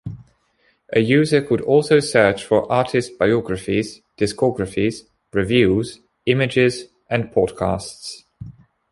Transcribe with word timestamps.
A 0.93 0.99
user 0.99 1.43
could 1.43 1.61
also 1.61 1.99
search 1.99 2.43
for 2.43 2.71
artist 2.71 3.19
biographies, 3.19 4.01
discographies, 4.17 5.03
reviews, 5.31 5.99
images, 6.25 6.85
and 7.07 7.25
podcasts. 7.31 8.23